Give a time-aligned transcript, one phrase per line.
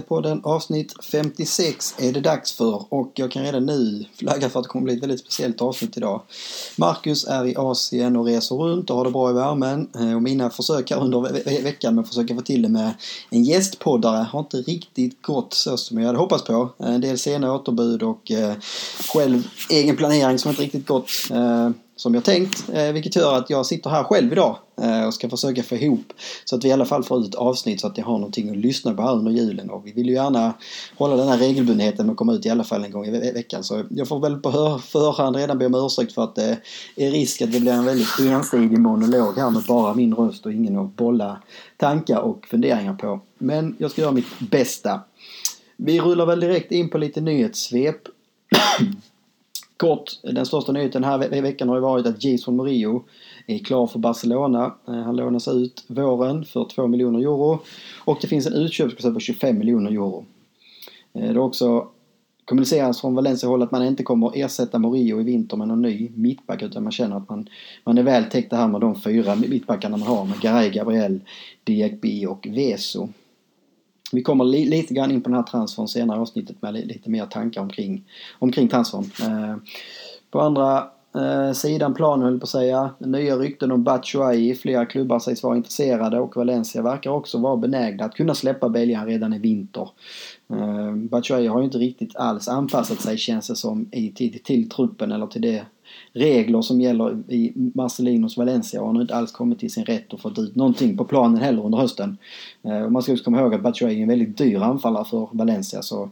[0.00, 4.64] till avsnitt 56 är det dags för och jag kan redan nu flagga för att
[4.64, 6.22] det kommer bli ett väldigt speciellt avsnitt idag.
[6.76, 10.22] Marcus är i Asien och reser runt och har det bra i värmen eh, och
[10.22, 12.92] mina försök här under ve veckan med att försöka få till det med
[13.30, 16.68] en gästpoddare har inte riktigt gått så som jag hade hoppats på.
[16.78, 18.54] Eh, en del sena återbud och eh,
[19.12, 21.10] själv egen planering som inte riktigt gått.
[21.30, 22.68] Eh, som jag tänkt.
[22.72, 26.12] Eh, vilket gör att jag sitter här själv idag eh, och ska försöka få ihop
[26.44, 28.50] så att vi i alla fall får ut ett avsnitt så att jag har någonting
[28.50, 29.70] att lyssna på här under julen.
[29.70, 30.54] Och vi vill ju gärna
[30.96, 33.64] hålla den här regelbundenheten med att komma ut i alla fall en gång i veckan.
[33.64, 36.58] Så jag får väl på förhand redan be om ursäkt för att det
[36.96, 40.52] är risk att det blir en väldigt ensidig monolog här med bara min röst och
[40.52, 41.38] ingen att bolla
[41.76, 43.20] tankar och funderingar på.
[43.38, 45.00] Men jag ska göra mitt bästa.
[45.76, 47.96] Vi rullar väl direkt in på lite nyhetssvep.
[49.84, 53.04] Kort, den största nyheten den här veckan har ju varit att Jason Murillo
[53.46, 54.74] är klar för Barcelona.
[54.88, 57.58] Eh, han lånas ut våren för 2 miljoner euro
[58.04, 60.24] och det finns en utköpsklausul på 25 miljoner euro.
[61.12, 61.88] Eh, det har också
[62.44, 66.10] kommunicerats från Valencia-håll att man inte kommer att ersätta Murillo i vinter med någon ny
[66.14, 67.48] mittback utan man känner att man,
[67.84, 71.20] man är väl täckt här med de fyra mittbackarna man har med Garay, Gabriel,
[71.64, 73.08] Diakby och Veso.
[74.14, 77.10] Vi kommer li lite grann in på den här transfern senare i avsnittet med lite
[77.10, 78.04] mer tankar omkring,
[78.38, 79.04] omkring transfern.
[79.22, 79.56] Eh,
[80.30, 82.90] på andra eh, sidan planen höll på att säga.
[82.98, 84.54] Nya rykten om Batshuayi.
[84.54, 89.06] Flera klubbar sägs vara intresserade och Valencia verkar också vara benägna att kunna släppa Belgien
[89.06, 89.88] redan i vinter.
[90.52, 94.68] Eh, Batshuayi har ju inte riktigt alls anpassat sig känns det som i, till, till
[94.68, 95.64] truppen eller till det
[96.12, 100.12] regler som gäller i Marcelinos Valencia och han har inte alls kommit till sin rätt
[100.12, 102.18] och fått ut någonting på planen heller under hösten.
[102.62, 105.28] Eh, och man ska också komma ihåg att Batshuayi är en väldigt dyr anfallare för
[105.32, 106.10] Valencia så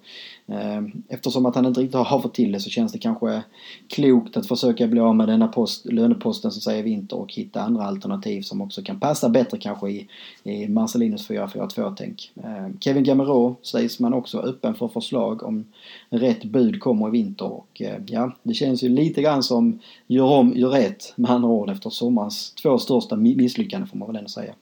[0.53, 3.43] Ehm, eftersom att han inte riktigt har fått till det så känns det kanske
[3.89, 7.85] klokt att försöka bli av med denna post, löneposten som säger vinter och hitta andra
[7.85, 10.09] alternativ som också kan passa bättre kanske i,
[10.43, 12.33] i Marcelinos 4-4-2-tänk.
[12.45, 15.65] Ehm, Kevin Gamero sägs man också öppen för förslag om
[16.11, 20.25] rätt bud kommer i vinter och eh, ja, det känns ju lite grann som gör
[20.25, 24.29] om, gör rätt med andra ord efter sommarens två största misslyckanden får man väl ändå
[24.29, 24.55] säga.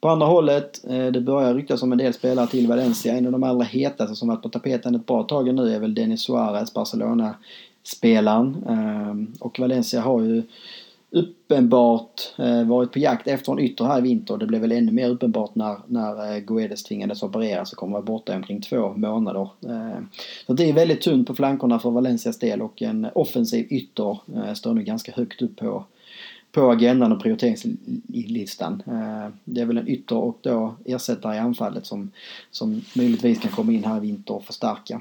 [0.00, 3.16] På andra hållet, eh, det börjar ryktas om en del spelare till Valencia.
[3.16, 5.94] En av de allra hetaste som varit på tapeten ett bra tag nu är väl
[5.94, 8.64] Denis Suarez, Barcelona-spelaren.
[8.68, 10.42] Ehm, och Valencia har ju
[11.10, 14.36] uppenbart eh, varit på jakt efter en ytter här i vinter.
[14.36, 18.02] Det blev väl ännu mer uppenbart när, när eh, Guedes tvingades opereras och kommer vara
[18.02, 19.48] borta omkring två månader.
[19.68, 20.08] Ehm,
[20.46, 24.18] så det är väldigt tunt på flankerna för Valencias del och en offensiv ytter
[24.54, 25.84] står nu ganska högt upp på
[26.52, 28.82] på agendan och prioriteringslistan.
[28.86, 32.10] Eh, det är väl en ytter och då ersättare i anfallet som,
[32.50, 35.00] som möjligtvis kan komma in här i vinter och förstärka.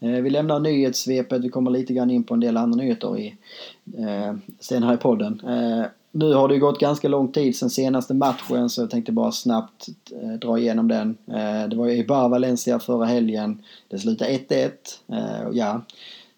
[0.00, 3.34] Eh, vi lämnar nyhetssvepet, vi kommer lite grann in på en del andra nyheter i,
[3.98, 5.42] eh, senare i podden.
[6.10, 9.88] Nu har det gått ganska lång tid sedan senaste matchen så jag tänkte bara snabbt
[10.40, 11.16] dra igenom den.
[11.70, 13.62] Det var ju Ibar Valencia förra helgen.
[13.88, 14.70] Det slutade 1-1.
[15.52, 15.82] Ja,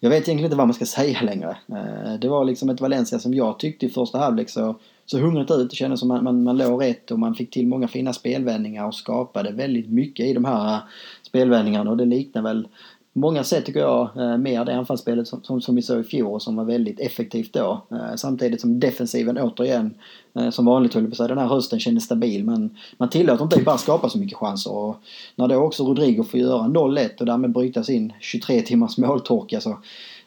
[0.01, 1.57] jag vet egentligen inte vad man ska säga längre.
[1.69, 5.51] Eh, det var liksom ett Valencia som jag tyckte i första halvlek så, så hungrigt
[5.51, 5.71] ut.
[5.71, 8.87] Det kändes som man, man, man låg rätt och man fick till många fina spelvändningar
[8.87, 10.81] och skapade väldigt mycket i de här eh,
[11.23, 12.69] spelvändningarna och det liknar väl
[13.13, 16.35] många sätt tycker jag eh, mer det anfallsspelet som, som, som vi såg i fjol
[16.35, 17.83] och som var väldigt effektivt då.
[17.91, 19.95] Eh, samtidigt som defensiven återigen,
[20.35, 23.63] eh, som vanligt höll på sig den här hösten kändes stabil men man tillåter inte
[23.63, 24.97] bara skapa så mycket chanser och
[25.37, 29.71] när då också Rodrigo får göra 0-1 och därmed bryta sin 23 timmars måltorka så
[29.71, 29.85] alltså,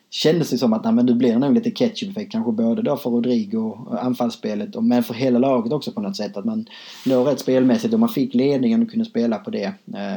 [0.10, 3.10] kändes det som att nej, men det blir nog lite ketchup-effekt kanske både då för
[3.10, 6.38] Rodrigo, anfallsspelet, men för hela laget också på något sätt.
[6.38, 6.66] Att man
[7.06, 9.74] låg rätt spelmässigt och man fick ledningen och kunde spela på det.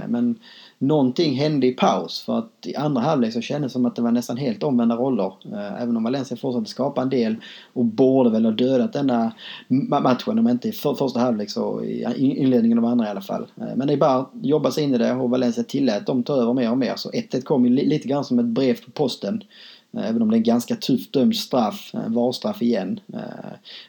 [0.08, 0.38] Men
[0.78, 4.02] någonting hände i paus för att i andra halvlek så kändes det som att det
[4.02, 5.32] var nästan helt omvända roller.
[5.52, 7.36] Eh, även om Valencia fortsatte skapa en del
[7.72, 9.32] och borde väl ha dödat denna
[9.68, 13.46] matchen om inte i första halvlek så i inledningen av andra i alla fall.
[13.56, 16.36] Eh, men det är bara jobba sig in i det och Valencia tillät dem ta
[16.36, 19.42] över mer och mer så 1-1 kom ju lite grann som ett brev på posten.
[19.96, 23.00] Eh, även om det är en ganska tufft dömd straff, varstraff igen.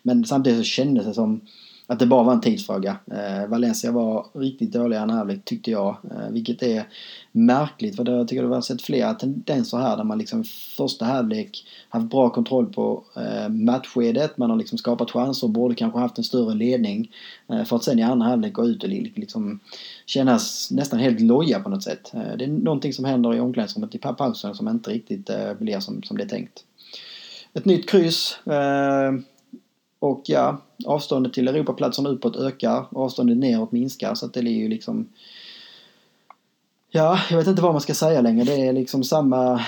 [0.03, 1.41] Men samtidigt så kändes det som
[1.89, 2.97] att det bara var en tidsfråga.
[3.11, 5.97] Eh, Valencia var riktigt dåliga i andra halvlek tyckte jag.
[6.11, 6.87] Eh, vilket är
[7.31, 10.43] märkligt för jag tycker det har sett flera tendenser här där man liksom
[10.77, 14.37] första halvlek haft bra kontroll på eh, matchskedet.
[14.37, 17.11] Man har liksom skapat chanser och borde kanske haft en större ledning.
[17.47, 19.59] Eh, för att sen i andra halvlek gå ut och liksom
[20.05, 22.13] kännas nästan helt loja på något sätt.
[22.13, 25.79] Eh, det är någonting som händer i omklädningsrummet i pausen som inte riktigt eh, blir
[25.79, 26.63] som, som det är tänkt.
[27.53, 28.39] Ett nytt kryss.
[28.47, 29.11] Eh,
[29.99, 34.43] och ja, avståndet till Europaplatserna uppåt ökar och avståndet neråt minskar så att det är
[34.43, 35.07] ju liksom...
[36.89, 38.43] Ja, jag vet inte vad man ska säga längre.
[38.43, 39.61] Det är liksom samma,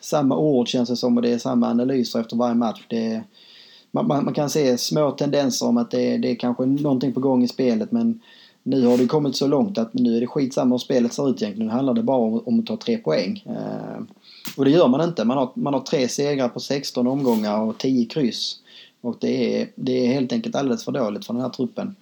[0.00, 2.84] samma ord känns det som och det är samma analyser efter varje match.
[2.88, 3.24] Det är,
[3.90, 7.20] man, man, man, kan se små tendenser om att det, det är kanske någonting på
[7.20, 8.20] gång i spelet men
[8.62, 11.42] nu har det kommit så långt att nu är det skitsamma hur spelet ser ut
[11.42, 11.68] egentligen.
[11.68, 13.44] Nu handlar det bara om, om att ta tre poäng.
[13.46, 14.02] Eh,
[14.56, 15.24] och det gör man inte.
[15.24, 18.56] Man har, man har tre segrar på 16 omgångar och 10 kryss.
[19.00, 21.96] Och det är, det är helt enkelt alldeles för dåligt för den här truppen.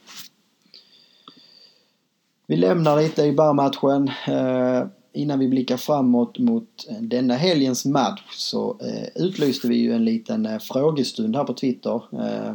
[2.47, 4.11] Vi lämnar lite i barmatchen.
[4.29, 10.05] eh, Innan vi blickar framåt mot denna helgens match så eh, utlyste vi ju en
[10.05, 11.95] liten eh, frågestund här på Twitter.
[11.95, 12.55] Eh,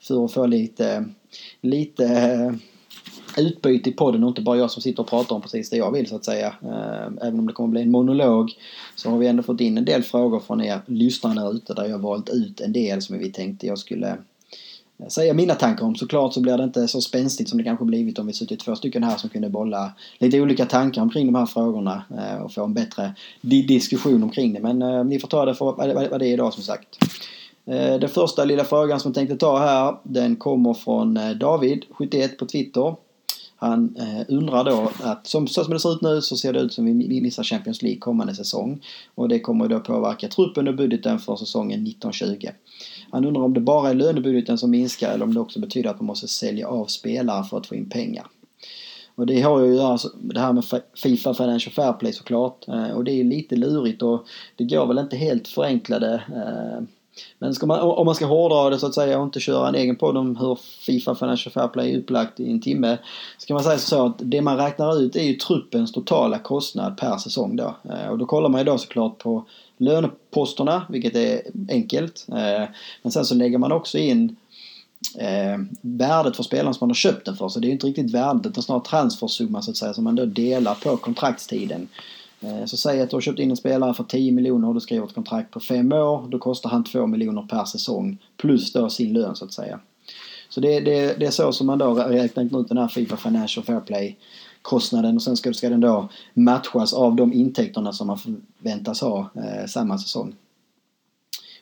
[0.00, 1.04] för att få lite,
[1.60, 2.52] lite eh,
[3.38, 5.92] utbyte i podden och inte bara jag som sitter och pratar om precis det jag
[5.92, 6.54] vill så att säga.
[6.62, 8.52] Ehm, även om det kommer bli en monolog
[8.96, 11.84] så har vi ändå fått in en del frågor från er lyssnare där ute där
[11.84, 14.08] jag valt ut en del som vi tänkte jag skulle
[14.98, 15.96] eh, säga mina tankar om.
[15.96, 18.76] Såklart så blir det inte så spänstigt som det kanske blivit om vi suttit två
[18.76, 22.64] stycken här som kunde bolla lite olika tankar omkring de här frågorna eh, och få
[22.64, 24.60] en bättre diskussion omkring det.
[24.60, 25.64] Men eh, ni får ta det för
[26.10, 26.88] vad det är idag som sagt.
[27.64, 32.46] Den första lilla frågan som jag tänkte ta här den kommer från David, 71 på
[32.46, 32.94] Twitter.
[33.62, 36.60] Han eh, undrar då att som, så som det ser ut nu så ser det
[36.60, 38.84] ut som vi missar Champions League kommande säsong.
[39.14, 42.48] Och det kommer då påverka truppen och budgeten för säsongen 1920.
[43.10, 46.00] Han undrar om det bara är lönebudgeten som minskar eller om det också betyder att
[46.00, 48.26] man måste sälja av spelare för att få in pengar.
[49.14, 50.64] Och det har ju att göra det här med
[50.96, 52.68] Fifa Financial Fair Play såklart.
[52.68, 54.26] Eh, och det är lite lurigt och
[54.56, 56.84] det går väl inte helt förenklade eh,
[57.38, 59.96] men man, om man ska hårdra det så att säga och inte köra en egen
[59.96, 62.98] podd om hur Fifa Financial Fair Play är upplagt i en timme.
[63.38, 66.96] Så kan man säga så att det man räknar ut är ju truppens totala kostnad
[66.96, 67.76] per säsong då.
[67.90, 69.44] Eh, och då kollar man ju då såklart på
[69.76, 72.26] löneposterna, vilket är enkelt.
[72.28, 72.68] Eh,
[73.02, 74.36] men sen så lägger man också in
[75.18, 77.48] eh, värdet för spelaren som man har köpt den för.
[77.48, 80.16] Så det är ju inte riktigt värdet utan snarare transfersumma så att säga som man
[80.16, 81.88] då delar på kontraktstiden.
[82.42, 84.80] Eh, så säg att du har köpt in en spelare för 10 miljoner och du
[84.80, 86.28] skriver ett kontrakt på 5 år.
[86.28, 89.80] Då kostar han 2 miljoner per säsong plus då sin lön så att säga.
[90.48, 93.64] Så det, det, det är så som man då räknar ut den här Fifa Financial
[93.64, 94.16] Fair Play
[94.62, 99.30] kostnaden och sen ska, ska den då matchas av de intäkterna som man förväntas ha
[99.34, 100.34] eh, samma säsong.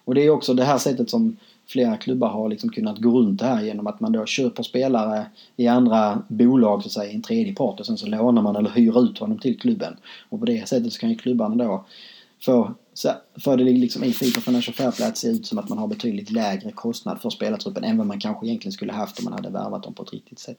[0.04, 1.36] Och det är också det här sättet som
[1.70, 5.26] flera klubbar har liksom kunnat gå runt det här genom att man då köper spelare
[5.56, 8.56] i andra bolag så att säga, i en tredje part och sen så lånar man
[8.56, 9.96] eller hyr ut honom till klubben.
[10.28, 11.84] Och på det sättet så kan ju klubbarna då
[12.40, 12.74] få
[13.38, 15.86] för det liksom i Fifa Financial Fair Play att se ut som att man har
[15.86, 19.50] betydligt lägre kostnad för spelartruppen än vad man kanske egentligen skulle haft om man hade
[19.50, 20.58] värvat dem på ett riktigt sätt.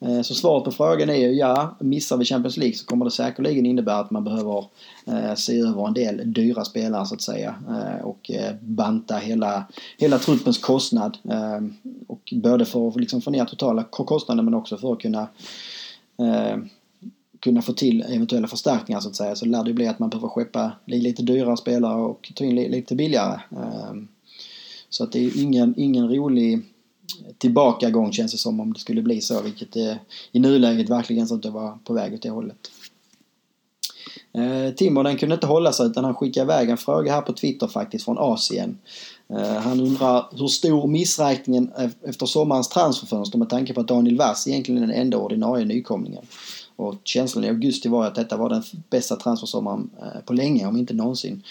[0.00, 3.10] Eh, så svaret på frågan är ju ja, missar vi Champions League så kommer det
[3.10, 4.64] säkerligen innebära att man behöver
[5.06, 8.30] eh, se över en del dyra spelare så att säga eh, och
[8.60, 9.64] banta hela,
[9.98, 11.18] hela truppens kostnad.
[12.06, 15.28] Och både för att liksom få ner totala kostnaden men också för att kunna
[17.40, 20.28] kunna få till eventuella förstärkningar så att säga så lär det bli att man behöver
[20.28, 23.40] skeppa lite dyrare spelare och ta in lite billigare.
[23.50, 24.08] Ehm,
[24.88, 26.62] så att det är ingen, ingen rolig
[27.38, 29.98] tillbakagång känns det som om det skulle bli så vilket det
[30.32, 32.70] i nuläget verkligen ser ut att vara på väg åt det hållet.
[34.32, 37.32] Eh, Timo den kunde inte hålla sig utan han skickade iväg en fråga här på
[37.32, 38.78] Twitter faktiskt från Asien.
[39.28, 41.70] Ehm, han undrar hur stor missräkningen
[42.02, 46.26] efter sommarens transferfönster med tanke på att Daniel Vass egentligen är den enda ordinarie nykomlingen.
[46.78, 50.76] Och känslan i augusti var att detta var den bästa transfersommaren eh, på länge, om
[50.76, 51.42] inte någonsin.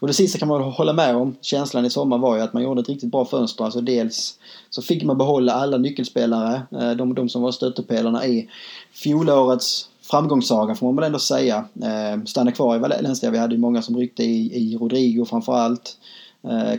[0.00, 1.36] Och det sista kan man hålla med om.
[1.40, 3.64] Känslan i sommar var ju att man gjorde ett riktigt bra fönster.
[3.64, 4.38] Alltså dels
[4.70, 8.48] så fick man behålla alla nyckelspelare, eh, de, de som var stöttepelarna i
[8.92, 11.64] fjolårets framgångssaga får man väl ändå säga.
[11.82, 13.30] Eh, Stanna kvar i Valencia.
[13.30, 15.98] Vi hade ju många som ryckte i, i Rodrigo framförallt.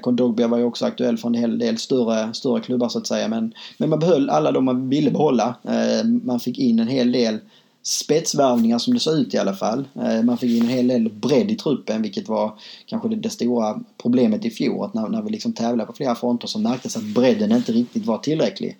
[0.02, 3.28] Kondogbia var ju också aktuell för en hel del större, större klubbar så att säga.
[3.28, 5.56] Men, men man behöll alla de man ville behålla.
[6.24, 7.40] Man fick in en hel del
[7.88, 9.88] spetsvärvningar som det såg ut i alla fall.
[9.96, 12.53] Eh, man fick in en hel del bredd i truppen vilket var
[12.86, 14.86] kanske det, stora problemet i fjol.
[14.86, 18.06] Att när, när vi liksom tävlade på flera fronter så märktes att bredden inte riktigt
[18.06, 18.77] var tillräcklig.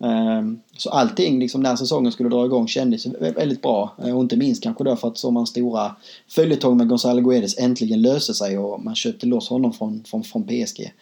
[0.00, 3.96] Ehm, så allting liksom när säsongen skulle dra igång kändes väldigt bra.
[4.04, 5.96] Eh, och inte minst kanske då för att så man stora
[6.28, 10.42] följetong med Gonzalo Guedes äntligen löste sig och man köpte loss honom från, från, från
[10.42, 10.92] PSG.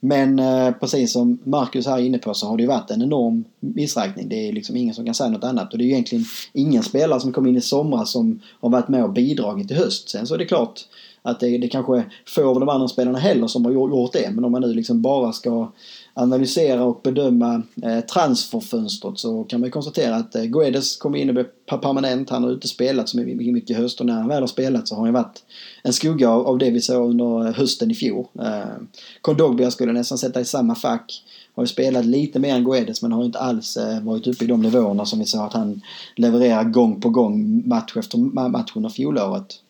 [0.00, 3.02] Men eh, precis som Marcus här är inne på så har det ju varit en
[3.02, 4.28] enorm missräkning.
[4.28, 5.72] Det är liksom ingen som kan säga något annat.
[5.72, 8.88] Och det är ju egentligen ingen spelare som kom in i somras som har varit
[8.88, 10.08] med och bidragit i höst.
[10.08, 10.80] Sen så är det klart
[11.22, 14.30] att det, det kanske är få av de andra spelarna heller som har gjort det.
[14.30, 15.72] Men om man nu liksom bara ska
[16.14, 21.28] analysera och bedöma eh, transferfönstret så kan man ju konstatera att eh, Guedes kommer in
[21.28, 22.30] och blir permanent.
[22.30, 24.94] Han har inte spelat så mycket i höst och när han väl har spelat så
[24.94, 25.42] har han varit
[25.82, 28.26] en skugga av, av det vi såg under eh, hösten i fjol.
[28.38, 28.82] Eh,
[29.20, 31.24] Kondogbia skulle nästan sätta i samma fack.
[31.54, 34.46] Har ju spelat lite mer än Guedes men har inte alls eh, varit uppe i
[34.46, 35.80] de nivåerna som vi såg att han
[36.16, 39.60] levererar gång på gång match efter match under fjolåret.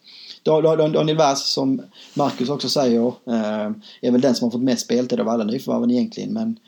[0.42, 1.82] Daniel Vass som
[2.14, 3.70] Marcus också säger eh,
[4.00, 6.32] är väl den som har fått mest speltid av alla nyförvärven egentligen.
[6.32, 6.58] Men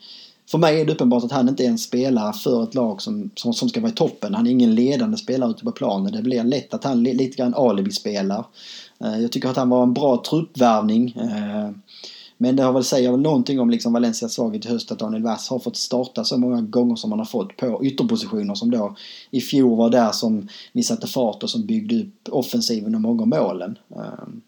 [0.51, 3.29] för mig är det uppenbart att han inte är en spelare för ett lag som,
[3.35, 4.35] som, som ska vara i toppen.
[4.35, 6.11] Han är ingen ledande spelare ute på planen.
[6.11, 8.45] Det blir lätt att han lite grann alibi-spelar.
[9.03, 11.17] Eh, jag tycker att han var en bra truppvärvning.
[11.19, 11.81] Ehm,
[12.43, 15.23] men det har väl, säger väl någonting om liksom Valencias svaghet i höst att Daniel
[15.23, 18.95] Vass har fått starta så många gånger som han har fått på ytterpositioner som då
[19.31, 23.25] i fjol var där som vi satte fart och som byggde upp offensiven och många
[23.25, 23.77] målen.
[23.95, 24.41] Ehm,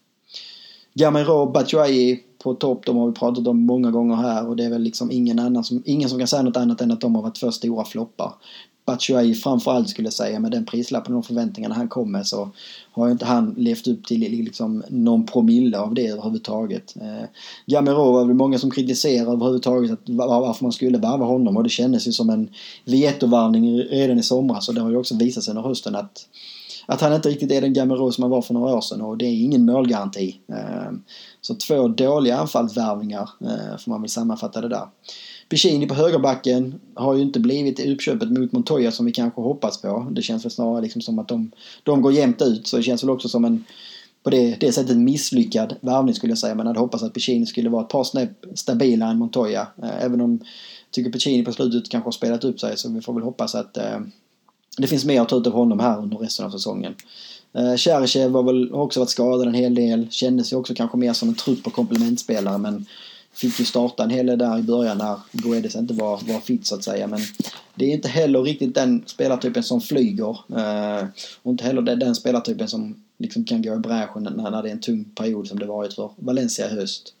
[0.94, 4.70] Gamero, Batshuayi på topp, de har vi pratat om många gånger här och det är
[4.70, 7.22] väl liksom ingen annan som, ingen som kan säga något annat än att de har
[7.22, 8.32] varit två stora floppar.
[8.86, 12.50] Batshuayi framförallt skulle jag säga med den prislappen och de förväntningarna han kom med så
[12.92, 16.96] har ju inte han levt upp till liksom någon promille av det överhuvudtaget.
[17.00, 17.28] Eh,
[17.66, 21.70] Gamero var det många som kritiserade överhuvudtaget att varför man skulle varva honom och det
[21.70, 22.48] kändes ju som en
[22.84, 26.26] vetovarning redan i somras och det har ju också visat sig under hösten att
[26.88, 29.16] att han inte riktigt är den Gamero som han var för några år sedan och
[29.16, 30.40] det är ingen målgaranti.
[30.48, 30.92] Eh,
[31.40, 34.88] så två dåliga anfallsvärvningar eh, får man väl sammanfatta det där.
[35.48, 40.06] Piccini på högerbacken har ju inte blivit uppköpet mot Montoya som vi kanske hoppats på.
[40.10, 41.50] Det känns väl snarare liksom som att de,
[41.82, 43.64] de går jämnt ut så det känns väl också som en
[44.26, 46.54] på det, det sättet misslyckad värvning skulle jag säga.
[46.54, 49.66] Man hade hoppats att Piccini skulle vara ett par snäpp stabilare än Montoya.
[49.82, 53.00] Eh, även om jag tycker Piccini på slutet kanske har spelat upp sig så vi
[53.00, 54.00] får väl hoppas att eh,
[54.78, 56.94] det finns mer att ta ut av honom här under resten av säsongen.
[57.52, 60.06] Eh, har väl också varit skadad en hel del.
[60.10, 62.86] Kändes ju också kanske mer som en trupp och komplementspelare men
[63.36, 66.66] fick ju starta en hel del där i början när Guedes inte var, var fit
[66.66, 67.06] så att säga.
[67.06, 67.20] Men
[67.74, 70.38] det är inte heller riktigt den spelartypen som flyger.
[70.58, 71.06] Eh,
[71.42, 74.72] och inte heller den spelartypen som liksom kan gå i bräschen när, när det är
[74.72, 77.14] en tung period som det varit för Valencia i höst.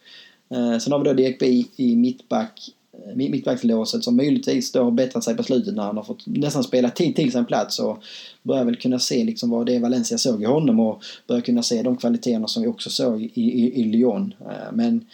[0.50, 5.24] Eh, sen har vi då Diekby i mittback eh, mittbackslåset som möjligtvis då har bättrat
[5.24, 8.02] sig på slutet när han har fått nästan spela tid till sin plats och
[8.42, 11.62] börjar väl kunna se liksom vad det är Valencia såg i honom och börjar kunna
[11.62, 14.34] se de kvaliteterna som vi också såg i, i, i Lyon.
[14.40, 15.04] Eh, men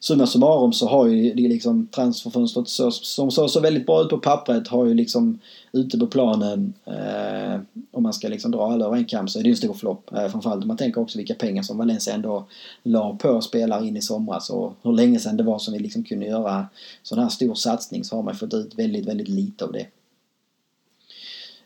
[0.00, 4.08] summa summarum så har ju det liksom transferfönstret så, som såg så väldigt bra ut
[4.08, 5.38] på pappret har ju liksom
[5.72, 9.42] ute på planen eh, om man ska liksom dra alla över en kam så är
[9.42, 10.12] det ju en stor flopp.
[10.12, 12.46] Eh, framförallt om man tänker också vilka pengar som Valencia ändå
[12.82, 16.04] la på spelare in i somras och hur länge sedan det var som vi liksom
[16.04, 16.66] kunde göra
[17.02, 19.86] sån här stor satsning så har man fått ut väldigt, väldigt lite av det.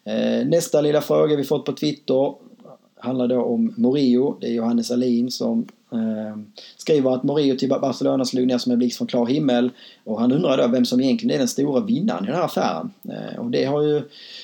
[0.05, 2.35] Eh, nästa lilla fråga vi fått på Twitter
[2.97, 4.37] handlar då om Morio.
[4.41, 6.47] Det är Johannes Alin som Ehm,
[6.77, 9.71] skriver att Morio till Barcelona slog ner som en blixt från klar himmel.
[10.05, 12.91] Och han undrar då vem som egentligen är den stora vinnaren i den här affären.
[13.05, 14.03] Ehm, och det har ju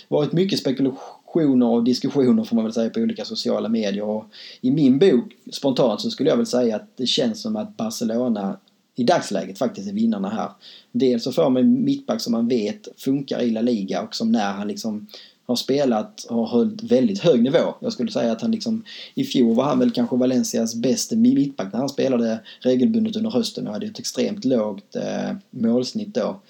[0.08, 4.04] varit mycket spekulationer och diskussioner får man väl säga på olika sociala medier.
[4.04, 4.24] Och
[4.60, 8.56] I min bok, spontant, så skulle jag väl säga att det känns som att Barcelona
[8.96, 10.50] i dagsläget faktiskt är vinnarna här.
[10.92, 14.52] Dels så får man mittback som man vet funkar i La Liga och som när
[14.52, 15.06] han liksom
[15.48, 17.74] har spelat har hållit väldigt hög nivå.
[17.80, 21.72] Jag skulle säga att han liksom i fjol var han väl kanske Valencias bästa mittback
[21.72, 26.40] när han spelade regelbundet under hösten och hade ett extremt lågt eh, målsnitt då.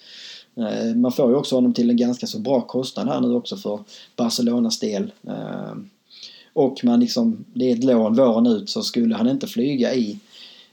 [0.56, 3.56] Eh, man får ju också honom till en ganska så bra kostnad här nu också
[3.56, 3.80] för
[4.16, 5.12] Barcelonas del.
[5.26, 5.74] Eh,
[6.52, 10.18] och man liksom, det är ett lån våren ut så skulle han inte flyga i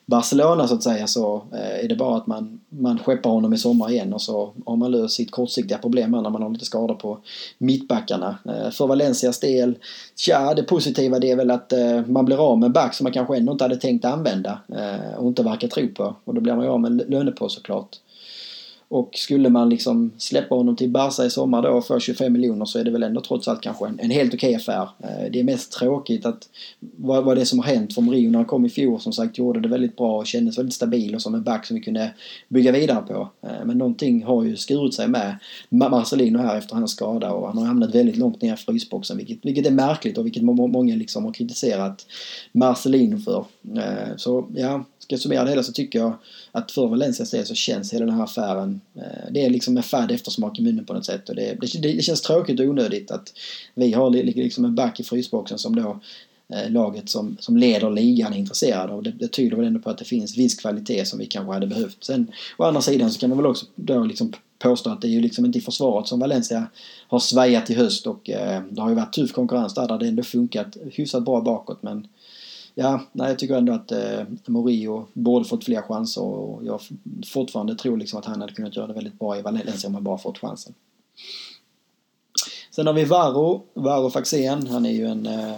[0.05, 3.57] Barcelona så att säga så eh, är det bara att man, man skeppar honom i
[3.57, 6.65] sommar igen och så har man löst sitt kortsiktiga problem här när man har lite
[6.65, 7.17] skador på
[7.57, 8.37] mittbackarna.
[8.45, 9.77] Eh, för Valencias del,
[10.15, 13.03] tja det positiva det är väl att eh, man blir av med en back som
[13.03, 14.59] man kanske ändå inte hade tänkt använda
[15.17, 16.15] och inte verkar tro på.
[16.23, 17.97] Och då blir man ju av med lön på såklart.
[18.87, 22.79] Och skulle man liksom släppa honom till Barca i sommar då för 25 miljoner så
[22.79, 24.89] är det väl ändå trots allt kanske en, en helt okej okay affär.
[25.03, 26.49] Eh, det är mest tråkigt att
[26.79, 29.37] vad, vad det som har hänt från Rio när han kom i fjol som sagt
[29.37, 32.13] gjorde det väldigt bra och kändes väldigt stabil och som en back som vi kunde
[32.49, 33.29] bygga vidare på.
[33.41, 35.37] Eh, men någonting har ju skurit sig med
[35.69, 39.45] Marcelino här efter hans skada och han har hamnat väldigt långt ner i frysboxen vilket,
[39.45, 42.05] vilket är märkligt och vilket många liksom har kritiserat
[42.51, 43.45] Marcelino för.
[43.75, 46.13] Eh, så ja, ska jag summera det hela så tycker jag
[46.51, 49.83] att för Valencias del så känns hela den här affären, eh, det är liksom en
[49.83, 51.29] färd eftersmak i munnen på något sätt.
[51.29, 53.33] Och det, det, det känns tråkigt och onödigt att
[53.73, 55.99] vi har liksom en back i frysboxen som då
[56.55, 59.03] eh, laget som, som leder ligan är intresserade av.
[59.03, 61.67] Det, det tyder väl ändå på att det finns viss kvalitet som vi kanske hade
[61.67, 62.03] behövt.
[62.03, 65.11] Sen å andra sidan så kan man väl också då liksom påstå att det är
[65.11, 66.67] ju liksom inte i försvaret som Valencia
[67.07, 70.07] har svajat i höst och eh, det har ju varit tuff konkurrens där, där det
[70.07, 72.07] ändå funkat hyfsat bra bakåt men
[72.75, 76.81] ja, nej, jag tycker ändå att eh, Morio borde fått fler chanser och jag
[77.25, 80.03] fortfarande tror liksom att han hade kunnat göra det väldigt bra i Valencia om han
[80.03, 80.73] bara fått chansen.
[82.71, 84.67] Sen har vi Varro, Varro Faxén.
[84.67, 85.57] Han är ju en eh,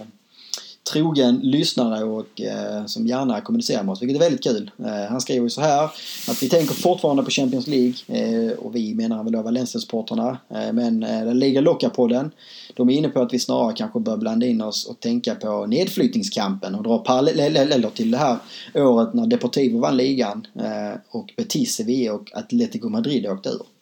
[0.92, 4.70] trogen lyssnare och eh, som gärna kommunicerar med oss, vilket är väldigt kul.
[4.78, 5.84] Eh, han skriver ju så här
[6.28, 10.38] att vi tänker fortfarande på Champions League eh, och vi menar väl då Valencia-supportrarna.
[10.50, 12.30] Eh, men eh, Liga Locka-podden,
[12.74, 15.66] de är inne på att vi snarare kanske bör blanda in oss och tänka på
[15.66, 18.36] nedflyttningskampen och dra paralleller till det här
[18.74, 23.77] året när Deportivo vann ligan eh, och Betis Sevilla och Atletico Madrid åkte ur.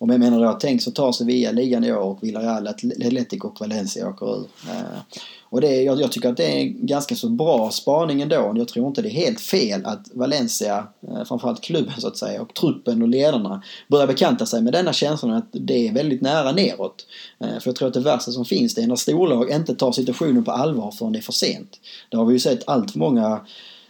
[0.00, 3.60] Och jag menar då, tänk så tar Sevilla ligan i år och Villarreal, Atletico och
[3.60, 4.46] Valencia åker ur.
[4.68, 8.52] Eh, och det, jag, jag, tycker att det är en ganska så bra spaning ändå.
[8.56, 12.42] Jag tror inte det är helt fel att Valencia, eh, framförallt klubben så att säga,
[12.42, 16.52] och truppen och ledarna börjar bekanta sig med denna känslan att det är väldigt nära
[16.52, 17.06] neråt.
[17.40, 19.92] Eh, för jag tror att det värsta som finns det är när storlag inte tar
[19.92, 21.80] situationen på allvar förrän det är för sent.
[22.08, 23.40] Det har vi ju sett allt för många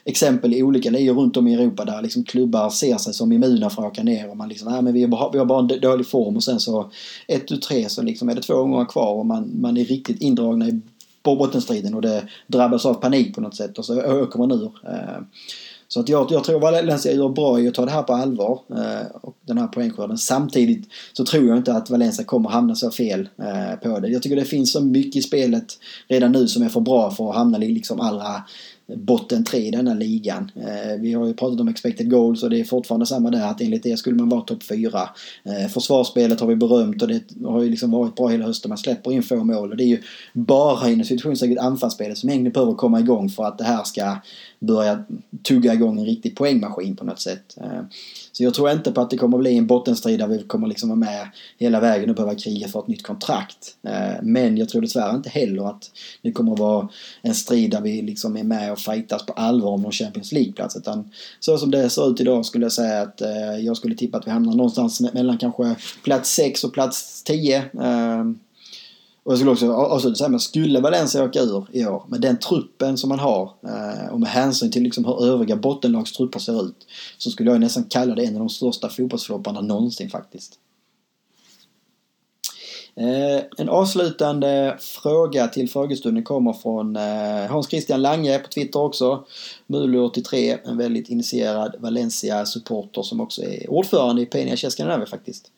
[0.05, 3.71] exempel i olika ligor runt om i Europa där liksom klubbar ser sig som immuna
[3.71, 5.81] för att åka ner och man liksom, nej men vi, har, vi har bara en
[5.81, 6.91] dålig form och sen så
[7.29, 10.23] ett, tu, tre så liksom är det två gånger kvar och man, man är riktigt
[10.23, 10.81] indragna i
[11.23, 14.73] bottenstriden och det drabbas av panik på något sätt och så åker man ur.
[14.85, 15.23] Eh,
[15.93, 18.61] så att jag, jag tror Valencia gör bra i att ta det här på allvar.
[18.71, 20.19] Eh, och den här poängskörden.
[20.19, 24.09] Samtidigt så tror jag inte att Valencia kommer hamna så fel eh, på det.
[24.09, 25.79] Jag tycker det finns så mycket i spelet
[26.09, 28.43] redan nu som är för bra för att hamna liksom allra
[28.97, 30.51] botten tre i denna ligan.
[30.57, 33.61] Eh, vi har ju pratat om expected goals och det är fortfarande samma där att
[33.61, 35.09] enligt det skulle man vara topp fyra.
[35.45, 38.69] Eh, försvarsspelet har vi berömt och det har ju liksom varit bra hela hösten.
[38.69, 42.53] Man släpper in få mål och det är ju bara inom situationssäkert anfallsspelet som egentligen
[42.53, 44.17] behöver komma igång för att det här ska
[44.59, 45.05] börja
[45.43, 47.57] tugga igång en riktig poängmaskin på något sätt.
[47.61, 47.81] Eh,
[48.33, 50.89] så jag tror inte på att det kommer bli en bottenstrid där vi kommer liksom
[50.89, 53.77] vara med hela vägen och behöva kriga för ett nytt kontrakt.
[53.83, 55.91] Eh, men jag tror dessvärre inte heller att
[56.23, 56.89] det kommer att vara
[57.23, 60.77] en strid där vi liksom är med och fightas på allvar om någon Champions League-plats.
[60.77, 61.11] Utan
[61.41, 64.27] så som det ser ut idag skulle jag säga att eh, jag skulle tippa att
[64.27, 67.65] vi hamnar någonstans mellan kanske plats 6 och plats 10.
[69.31, 72.39] Och jag skulle också avsluta säga, men skulle Valencia åka ur i år med den
[72.39, 76.87] truppen som man har eh, och med hänsyn till liksom hur övriga bottenlagstrupper ser ut
[77.19, 80.59] så skulle jag nästan kalla det en av de största fotbollsflopparna någonsin faktiskt.
[83.01, 89.25] Eh, en avslutande fråga till frågestunden kommer från eh, Hans Christian Lange på Twitter också.
[89.67, 95.51] Mulo83, en väldigt initierad Valencia-supporter som också är ordförande i Peña Cescanave faktiskt.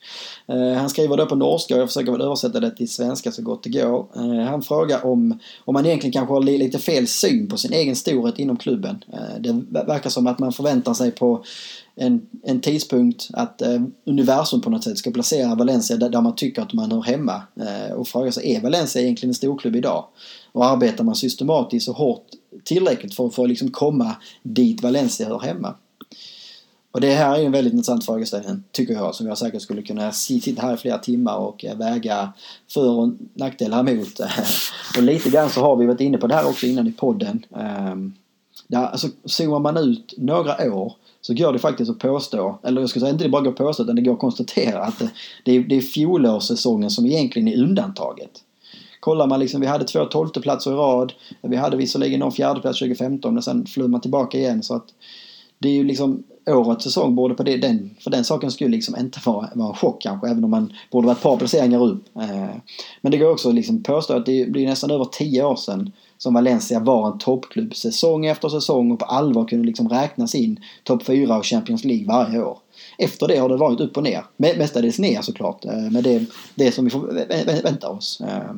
[0.47, 3.41] Eh, han skriver då på norska och jag försöker väl översätta det till svenska så
[3.41, 4.07] gott det går.
[4.15, 7.95] Eh, han frågar om, om man egentligen kanske har lite fel syn på sin egen
[7.95, 9.03] storhet inom klubben.
[9.13, 11.43] Eh, det verkar som att man förväntar sig på
[11.95, 16.35] en, en tidpunkt att eh, universum på något sätt ska placera Valencia där, där man
[16.35, 17.41] tycker att man hör hemma.
[17.59, 20.05] Eh, och fråga sig, är Valencia egentligen en storklubb idag?
[20.51, 22.25] Och arbetar man systematiskt och hårt
[22.63, 25.75] tillräckligt för, för att liksom komma dit Valencia hör hemma?
[26.91, 30.11] Och det här är en väldigt intressant frågeställning, tycker jag, som jag säkert skulle kunna
[30.11, 32.33] sitta här i flera timmar och eh, väga
[32.73, 34.19] för och nackdelar emot.
[34.97, 37.45] och lite grann så har vi varit inne på det här också innan i podden.
[37.55, 38.13] Ehm,
[38.67, 42.89] Ja, alltså, zoomar man ut några år så går det faktiskt att påstå, eller jag
[42.89, 45.09] ska säga inte det bara går att påstå utan det går att konstatera att det,
[45.45, 48.31] det, är, det är fjolårssäsongen som egentligen är undantaget.
[48.99, 51.13] Kollar man liksom, vi hade två tolfteplatser i rad.
[51.41, 54.85] Vi hade visserligen någon fjärdeplats 2015 men sen flög man tillbaka igen så att
[55.59, 58.95] det är ju liksom årets säsong borde på det, den, för den saken skulle liksom
[58.99, 62.17] inte vara, vara en chock kanske även om man borde vara ett par placeringar upp.
[62.17, 62.55] Eh,
[63.01, 65.91] men det går också liksom påstå att det blir nästan över tio år sedan
[66.23, 70.59] som Valencia var en toppklubb säsong efter säsong och på allvar kunde liksom räknas in
[70.83, 72.57] topp 4 och Champions League varje år.
[72.97, 74.23] Efter det har det varit upp och ner.
[74.37, 75.65] Mestadels ner såklart.
[75.65, 78.21] Eh, men det är det som vi får vänta oss.
[78.21, 78.55] Eh,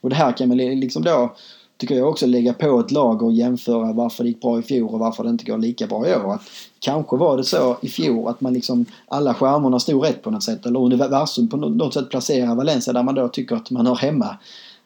[0.00, 1.34] och det här kan man liksom då
[1.76, 4.94] tycker jag också lägga på ett lag och jämföra varför det gick bra i fjol
[4.94, 6.34] och varför det inte går lika bra i år.
[6.34, 6.42] Att
[6.78, 10.42] kanske var det så i fjol att man liksom alla stjärnorna stod rätt på något
[10.42, 13.96] sätt eller universum på något sätt placerar Valencia där man då tycker att man hör
[13.96, 14.36] hemma.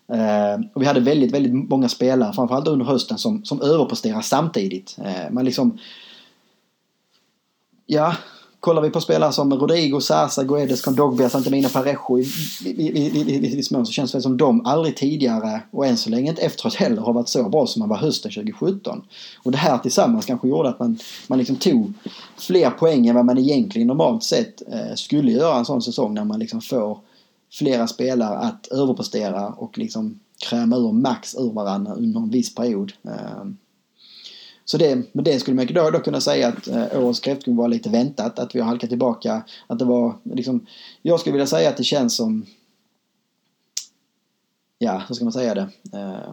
[0.09, 4.97] Eh, och vi hade väldigt, väldigt många spelare, framförallt under hösten, som, som överpresterar samtidigt.
[5.05, 5.79] Eh, man liksom...
[7.87, 8.17] Ja,
[8.61, 12.23] kollar vi på spelare som Rodrigo, Sasa, Guedes, Kondogbia, Santemina, Parejo i,
[12.65, 16.43] i, i, i, så känns det som de aldrig tidigare och än så länge inte
[16.43, 19.03] efteråt heller har varit så bra som man var hösten 2017.
[19.43, 21.93] Och det här tillsammans kanske gjorde att man, man liksom tog
[22.37, 26.25] fler poäng än vad man egentligen normalt sett eh, skulle göra en sån säsong när
[26.25, 26.99] man liksom får
[27.59, 32.93] flera spelare att överprestera och liksom kräma ur max ur varandra under en viss period.
[33.03, 33.57] Ehm,
[34.65, 37.69] så det, med det skulle man då, då kunna säga att eh, årets kräftgång var
[37.69, 39.43] lite väntat, att vi har halkat tillbaka.
[39.67, 40.67] Att det var liksom,
[41.03, 42.47] jag skulle vilja säga att det känns som,
[44.79, 45.69] ja hur ska man säga det?
[45.93, 46.33] Eh,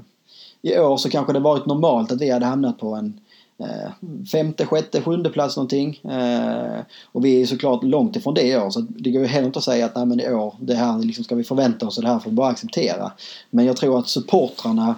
[0.61, 3.19] I år så kanske det varit normalt att vi hade hamnat på en
[3.63, 3.91] Eh,
[4.31, 5.99] femte, sjätte, sjunde plats någonting.
[6.03, 6.79] Eh,
[7.11, 9.59] och vi är såklart långt ifrån det i år så det går ju heller inte
[9.59, 12.03] att säga att nej men i år, det här liksom ska vi förvänta oss och
[12.03, 13.11] det här får vi bara acceptera.
[13.49, 14.95] Men jag tror att supportrarna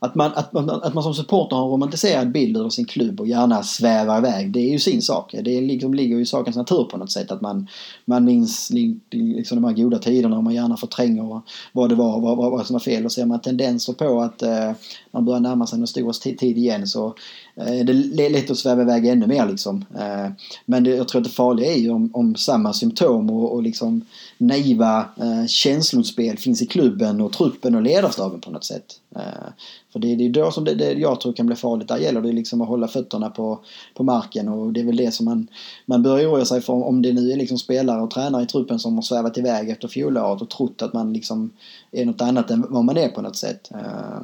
[0.00, 3.20] att man, att, man, att man som supporter har en romantiserad bild av sin klubb
[3.20, 4.52] och gärna svävar iväg.
[4.52, 5.34] Det är ju sin sak.
[5.42, 7.30] Det liksom, ligger ju i sakens natur på något sätt.
[7.30, 7.68] Att man,
[8.04, 8.70] man minns
[9.10, 11.40] liksom de här goda tiderna och man gärna förtränger
[11.72, 13.04] vad det var vad, vad, som var fel.
[13.04, 14.72] Och ser man tendenser på att eh,
[15.10, 17.14] man börjar närma sig den stor tid igen så
[17.60, 19.84] Eh, det är lätt att sväva iväg ännu mer liksom.
[19.98, 20.30] Eh,
[20.66, 23.62] men det, jag tror att det farliga är ju om, om samma symptom och, och
[23.62, 24.04] liksom
[24.38, 29.00] naiva eh, känslospel finns i klubben och truppen och ledarstaben på något sätt.
[29.16, 29.48] Eh,
[29.92, 31.88] för det, det är då som det, det, jag tror kan bli farligt.
[31.88, 33.60] Där gäller det liksom att hålla fötterna på,
[33.94, 35.46] på marken och det är väl det som man,
[35.86, 38.78] man bör oroa sig för om det nu är liksom spelare och tränare i truppen
[38.78, 41.50] som har svävat iväg efter fjolåret och trott att man liksom
[41.92, 43.70] är något annat än vad man är på något sätt.
[43.70, 44.20] Eh,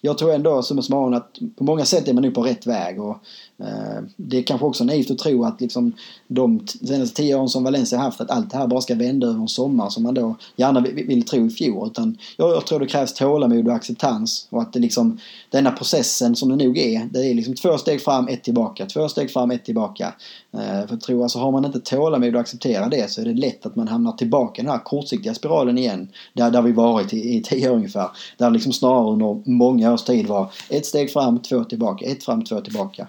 [0.00, 3.00] jag tror ändå summa summarum att på många sätt är man nu på rätt väg.
[3.00, 3.16] Och,
[3.60, 5.92] Eh, det är kanske också naivt att tro att liksom,
[6.28, 9.40] de senaste tio åren som Valencia haft att allt det här bara ska vända över
[9.40, 11.86] en sommar som man då gärna vill, tro i fjol.
[11.86, 14.46] Utan jag, tror det krävs tålamod och acceptans.
[14.50, 15.18] Och att det liksom,
[15.50, 18.86] denna processen som det nog är, det är liksom två steg fram, ett tillbaka.
[18.86, 20.14] Två steg fram, ett tillbaka.
[20.52, 23.34] Eh, för jag tror alltså har man inte tålamod och acceptera det så är det
[23.34, 26.08] lätt att man hamnar tillbaka i den här kortsiktiga spiralen igen.
[26.32, 28.10] Där, där vi varit i, i tio år ungefär.
[28.36, 32.44] Där liksom snarare under många års tid var ett steg fram, två tillbaka, ett fram,
[32.44, 33.06] två tillbaka.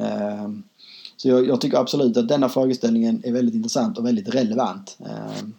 [0.00, 0.62] Ehm,
[1.16, 4.98] så jag, jag, tycker absolut att denna frågeställningen är väldigt intressant och väldigt relevant.
[5.00, 5.54] Ehm,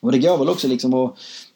[0.00, 1.14] och det går väl också liksom att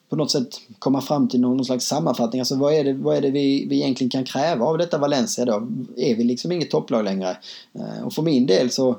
[0.09, 2.41] på något sätt komma fram till någon slags sammanfattning.
[2.41, 5.45] Alltså vad är det, vad är det vi, vi egentligen kan kräva av detta Valencia
[5.45, 5.69] då?
[5.97, 7.37] Är vi liksom inget topplag längre?
[7.75, 8.97] Ehm, och för min del så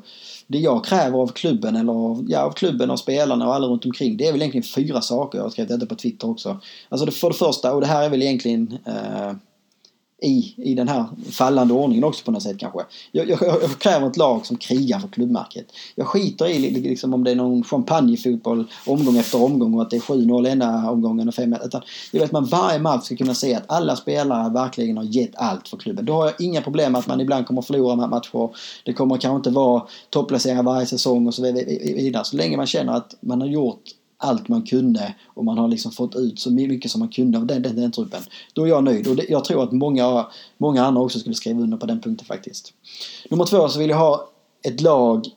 [0.48, 3.86] det jag kräver av klubben eller av, ja, av klubben och spelarna och alla runt
[3.86, 5.38] omkring det är väl egentligen fyra saker.
[5.38, 6.60] Jag har skrivit detta på Twitter också.
[6.90, 9.32] Alltså det, för det första, och det här är väl egentligen eh,
[10.22, 12.80] i, i den här fallande ordningen också på något sätt kanske.
[13.12, 15.66] Jag, jag, jag kräver ett lag som krigar för klubbmärket.
[15.96, 19.96] Jag skiter i liksom om det är någon champagnefotboll omgång efter omgång och att det
[19.96, 23.34] är 7-0 ena omgången och 5-1, utan Jag vet att man varje match ska kunna
[23.34, 26.06] se att alla spelare verkligen har gett allt för klubben.
[26.06, 28.50] Då har jag inga problem med att man ibland kommer att förlora matcher.
[28.86, 32.26] Det kommer kanske inte vara topplaceringar varje säsong och så vidare.
[32.26, 33.84] Så länge man känner att man har gjort
[34.18, 37.46] allt man kunde och man har liksom fått ut så mycket som man kunde av
[37.46, 38.24] den, den, den truppen.
[38.54, 40.28] Då är jag nöjd och det, jag tror att många,
[40.58, 42.74] många andra också skulle skriva under på den punkten faktiskt.
[43.30, 44.30] Nummer två så vill jag ha
[44.64, 45.28] ett lag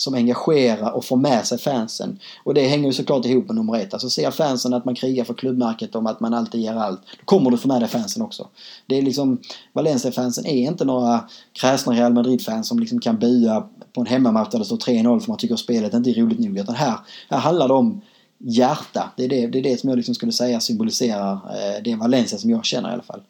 [0.00, 2.18] som engagerar och får med sig fansen.
[2.44, 3.92] Och det hänger ju såklart ihop med nummer ett.
[3.92, 7.00] Alltså ser fansen att man krigar för klubbmärket om att man alltid ger allt.
[7.00, 8.48] Då kommer du få med dig fansen också.
[8.86, 9.38] Det är liksom
[9.72, 14.58] Valencia-fansen är inte några kräsna Real Madrid-fans som liksom kan bua på en hemmamatch där
[14.58, 16.58] det står 3-0 för man tycker att spelet inte är roligt nog.
[16.58, 16.94] Utan här,
[17.30, 18.00] här handlar det om
[18.38, 19.10] hjärta.
[19.16, 22.38] Det är det, det, är det som jag liksom skulle säga symboliserar eh, det Valencia
[22.38, 23.20] som jag känner i alla fall.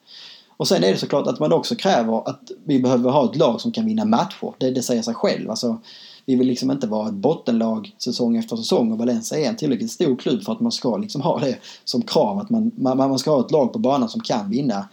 [0.56, 3.60] Och sen är det såklart att man också kräver att vi behöver ha ett lag
[3.60, 4.54] som kan vinna matcher.
[4.58, 5.50] Det, det säger sig själv.
[5.50, 5.78] Alltså,
[6.26, 9.90] vi vill liksom inte vara ett bottenlag säsong efter säsong och Valencia är en tillräckligt
[9.90, 13.18] stor klubb för att man ska liksom ha det som krav att man, man, man
[13.18, 14.88] ska ha ett lag på banan som kan vinna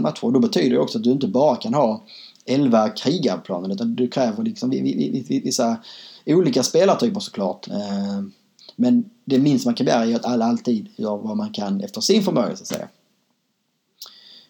[0.00, 0.32] matcher.
[0.32, 2.02] Då betyder det också att du inte bara kan ha
[2.46, 4.70] 11 krigarplaner utan du kräver liksom
[5.28, 5.76] vissa
[6.26, 7.68] olika spelartyper såklart.
[7.68, 8.22] Eh,
[8.76, 12.00] men det minsta man kan begära är att alla alltid gör vad man kan efter
[12.00, 12.88] sin förmåga så att säga.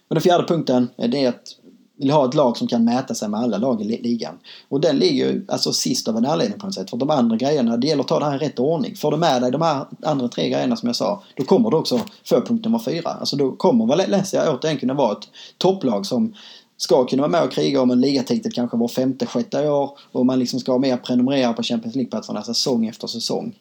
[0.09, 1.57] Och den fjärde punkten eh, det är att
[1.97, 4.39] vill ha ett lag som kan mäta sig med alla lag i ligan.
[4.69, 6.91] Och den ligger ju alltså sist av en anledning på något sätt.
[6.91, 8.97] För de andra grejerna, det gäller att ta det här i rätt ordning.
[8.97, 11.77] Får du med dig de här andra tre grejerna som jag sa, då kommer du
[11.77, 13.11] också få punkt nummer fyra.
[13.11, 16.35] Alltså då kommer Valencia återigen kunna vara ett topplag som
[16.77, 19.99] ska kunna vara med och kriga om en ligatitel kanske var femte, sjätte år.
[20.13, 23.55] Och man liksom ska vara med och prenumerera på Champions League-platserna säsong efter säsong.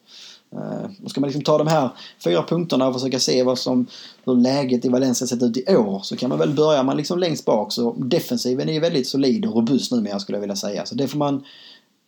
[0.54, 1.90] Eh, och ska man liksom ta de här
[2.24, 3.86] fyra punkterna och försöka se vad som,
[4.26, 7.20] hur läget i Valencia sett ut i år så kan man väl börja man liksom
[7.20, 7.72] längst bak.
[7.72, 10.86] Så defensiven är ju väldigt solid och robust numera skulle jag vilja säga.
[10.86, 11.44] Så det får man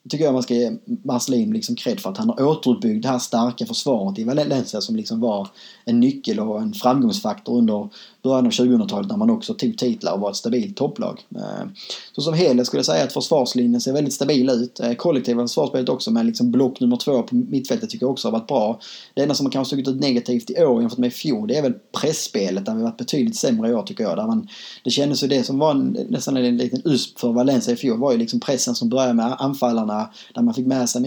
[0.10, 0.72] tycker jag man ska ge
[1.04, 4.96] Marcelin liksom cred för att han har återuppbyggt det här starka försvaret i Valencia som
[4.96, 5.48] liksom var
[5.86, 7.90] en nyckel och en framgångsfaktor under
[8.24, 11.26] början av 2000-talet när man också tog titlar och var ett stabilt topplag.
[11.36, 11.68] Eh,
[12.16, 14.80] så som helhet skulle jag säga att försvarslinjen ser väldigt stabil ut.
[14.80, 18.32] Eh, kollektiva försvarsspelet också med liksom block nummer två på mittfältet tycker jag också har
[18.32, 18.80] varit bra.
[19.14, 21.58] Det enda som har kanske stuckit ut negativt i år jämfört med i fjol det
[21.58, 24.18] är väl pressspelet där vi varit betydligt sämre i år tycker jag.
[24.18, 24.48] Där man,
[24.84, 28.00] det kändes ju det som var en, nästan en liten USP för Valencia i fjol
[28.00, 31.02] var ju liksom pressen som började med anfallarna där man fick med sig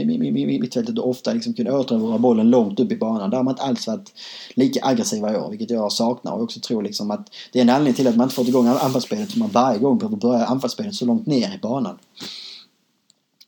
[0.60, 3.30] mittfältet och ofta liksom kunde återerövra bollen långt upp i banan.
[3.30, 4.12] Där har man inte alls varit
[4.54, 7.62] lika aggressiva i år vilket jag saknar och också tror liksom Liksom att det är
[7.62, 9.36] en anledning till att man inte fått igång anfallsspelet.
[9.36, 11.98] man varje gång behöver börja anfallsspelet så långt ner i banan.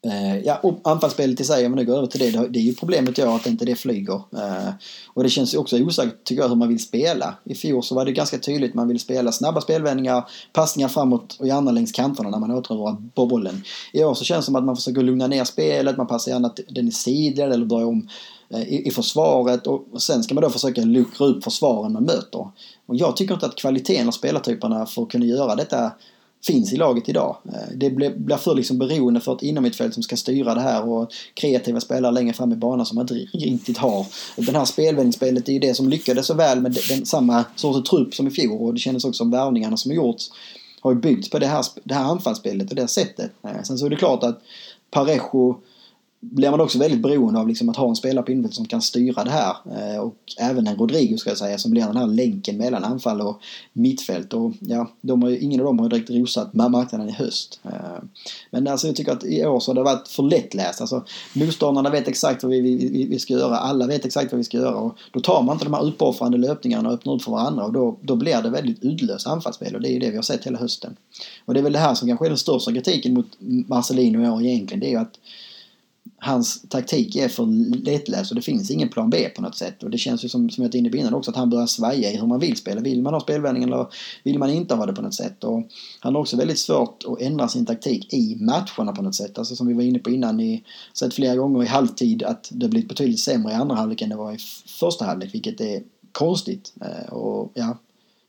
[0.06, 2.62] Uh, ja, och anfallsspelet i sig, om man nu går över till det, det är
[2.62, 4.14] ju problemet då att inte det flyger.
[4.14, 4.70] Uh,
[5.14, 7.34] och det känns ju också osäkert, tycker jag, hur man vill spela.
[7.44, 11.46] I fjol så var det ganska tydligt, man vill spela snabba spelvändningar, passningar framåt och
[11.46, 13.62] gärna längs kanterna när man återerövrar bollen.
[13.92, 16.54] I år så känns det som att man försöker lugna ner spelet, man passar gärna
[16.68, 18.08] den i sidled eller drar om
[18.54, 22.46] uh, i, i försvaret och sen ska man då försöka luckra upp försvaren man möter.
[22.86, 25.92] Och jag tycker inte att kvaliteten av spelartyperna för att kunna göra detta
[26.46, 27.36] finns i laget idag.
[27.44, 31.12] Eh, det blir för liksom beroende för ett innermittfält som ska styra det här och
[31.34, 34.06] kreativa spelare längre fram i banan som man inte riktigt har.
[34.36, 38.14] Den här spelvändningsspelet är ju det som lyckades så väl med den, samma sorts trupp
[38.14, 40.30] som i fjol och det kändes också som värvningarna som har gjorts
[40.80, 43.30] har ju byggts på det här, det här anfallsspelet och det sättet.
[43.44, 44.42] Eh, sen så är det klart att
[44.90, 45.60] Parejo
[46.24, 48.82] blir man också väldigt beroende av liksom att ha en spelare på innerfältet som kan
[48.82, 49.56] styra det här.
[49.76, 53.20] Eh, och även en Rodrigo ska jag säga som blir den här länken mellan anfall
[53.20, 53.40] och
[53.72, 54.32] mittfält.
[54.32, 57.60] Och ja, de har ju, ingen av dem har direkt rosat marknaden i höst.
[57.64, 58.02] Eh,
[58.50, 60.80] men alltså jag tycker att i år så har det varit för lättläst.
[60.80, 63.56] Alltså motståndarna vet exakt vad vi, vi, vi ska göra.
[63.56, 64.76] Alla vet exakt vad vi ska göra.
[64.76, 67.64] Och då tar man inte de här uppoffrande löpningarna och öppnar upp för varandra.
[67.64, 69.74] Och då, då blir det väldigt uddlöst anfallsspel.
[69.74, 70.96] Och det är ju det vi har sett hela hösten.
[71.44, 73.26] Och det är väl det här som kanske är den största kritiken mot
[73.68, 74.80] Marcelino i år egentligen.
[74.80, 75.18] Det är ju att
[76.24, 77.46] hans taktik är för
[77.84, 79.82] lättläst och det finns ingen plan B på något sätt.
[79.82, 81.66] Och det känns ju som, som jag var inne på innan också, att han börjar
[81.66, 82.80] svaja i hur man vill spela.
[82.80, 83.86] Vill man ha spelvändning eller
[84.22, 85.44] vill man inte ha det på något sätt?
[85.44, 85.68] Och
[86.00, 89.38] han har också väldigt svårt att ändra sin taktik i matcherna på något sätt.
[89.38, 92.68] Alltså som vi var inne på innan, i, sett flera gånger i halvtid att det
[92.68, 95.82] blivit betydligt sämre i andra halvlek än det var i första halvlek, vilket är
[96.12, 96.72] konstigt.
[96.80, 97.78] Eh, och ja,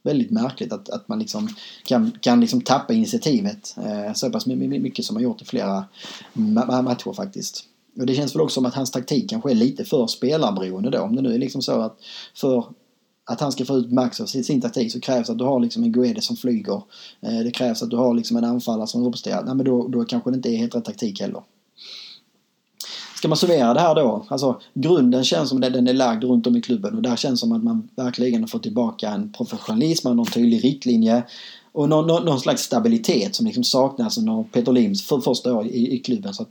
[0.03, 1.49] väldigt märkligt att, att man liksom
[1.83, 5.85] kan, kan liksom tappa initiativet eh, så pass mycket som man gjort i flera
[6.33, 7.69] matcher faktiskt.
[7.99, 10.99] Och det känns väl också som att hans taktik kanske är lite för spelarberoende då.
[10.99, 11.99] Om det nu är liksom så att
[12.35, 12.65] för
[13.25, 15.83] att han ska få ut max av sin, taktik så krävs att du har liksom
[15.83, 16.81] en Guede som flyger.
[17.21, 19.43] Eh, det krävs att du har liksom en anfallare som uppställer.
[19.43, 21.43] Nej men då, då kanske det inte är helt rätt taktik heller.
[23.23, 24.25] Ska man summera det här då?
[24.27, 27.51] Alltså grunden känns som den är lagd runt om i klubben och där känns som
[27.51, 31.23] att man verkligen har fått tillbaka en professionalism och någon tydlig riktlinje.
[31.71, 35.65] Och någon, någon, någon slags stabilitet som liksom saknas under Peter Lims för, första år
[35.67, 36.33] i, i klubben.
[36.33, 36.49] Så att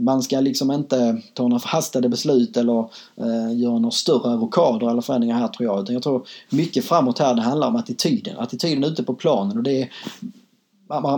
[0.00, 2.80] man ska liksom inte ta några förhastade beslut eller
[3.16, 5.82] eh, göra några större rockader eller förändringar här tror jag.
[5.82, 8.38] Utan jag tror mycket framåt här det handlar om attityden.
[8.38, 9.88] Attityden ute på planen och det är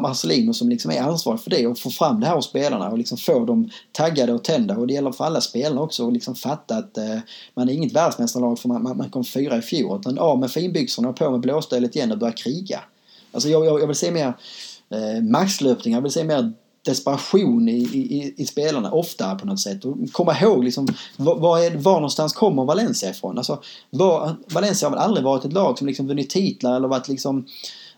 [0.00, 2.98] Marcelino som liksom är ansvarig för det och få fram det här hos spelarna och
[2.98, 4.76] liksom få dem taggade och tända.
[4.76, 7.18] Och det gäller för alla spelarna också att liksom fatta att eh,
[7.54, 10.00] man är inget världsmästarlag för man, man, man kom fyra i fjol.
[10.00, 12.80] Utan av med finbyxorna och på med blåstället igen och börja kriga.
[13.32, 14.32] Alltså jag, jag, jag vill se mer
[14.90, 16.52] eh, maxlöpningar, jag vill se mer
[16.84, 19.84] desperation i, i, i spelarna ofta på något sätt.
[19.84, 23.38] Och komma ihåg liksom, var, är, var någonstans kommer Valencia ifrån?
[23.38, 27.08] Alltså, var, Valencia har väl aldrig varit ett lag som liksom vunnit titlar eller varit
[27.08, 27.46] liksom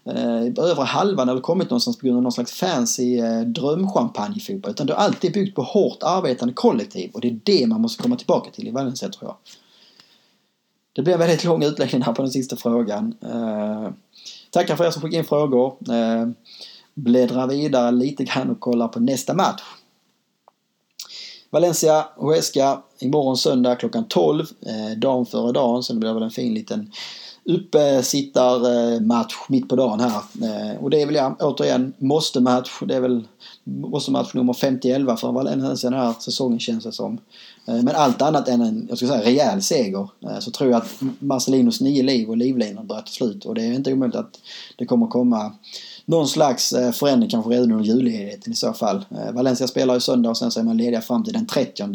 [0.05, 4.71] eh, övre halvan eller kommit någonstans på grund av någon slags fancy eh, drömchampagnefotboll.
[4.71, 8.03] Utan det har alltid byggt på hårt arbetande kollektiv och det är det man måste
[8.03, 9.37] komma tillbaka till i Valencia tror jag.
[10.93, 13.15] Det blev en väldigt lång utläggning här på den sista frågan.
[13.23, 13.89] Eh,
[14.51, 15.77] tackar för er som skickade in frågor.
[15.89, 16.29] Eh,
[16.95, 19.63] bläddrar vidare lite grann och kollar på nästa match.
[21.51, 24.47] Valencia, Huesca imorgon söndag klockan 12.
[24.67, 26.91] Eh, dagen före dagen så det blir väl en fin liten
[27.45, 30.23] uppesittarmatch eh, mitt på dagen här.
[30.43, 32.71] Eh, och det är väl ja, återigen måste-match.
[32.87, 33.25] Det är väl
[33.65, 37.19] måste-match nummer 50-11 för Valencia den här säsongen känns det som.
[37.67, 40.09] Eh, men allt annat än en, jag ska säga, rejäl seger
[40.41, 43.45] så tror jag att Marcelinos nio liv och livlinor börjar ta slut.
[43.45, 44.41] Och det är inte omöjligt att
[44.77, 45.53] det kommer komma
[46.05, 49.05] någon slags förändring kanske redan under julledigheten i så fall.
[49.33, 51.87] Valencia spelar ju söndag och sen så är man lediga fram till den 30.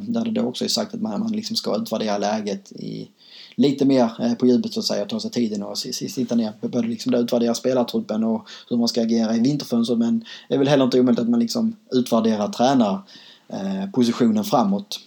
[0.00, 3.08] Där det då också är sagt att man, man liksom ska utvärdera läget i
[3.58, 5.04] lite mer eh, på djupet så att säga.
[5.04, 6.52] Ta sig tiden och sitta ner.
[6.60, 9.98] Både liksom utvärdera spelartruppen och hur man ska agera i vinterfönstret.
[9.98, 15.00] Men det är väl heller inte omöjligt att man liksom utvärderar tränarpositionen eh, framåt.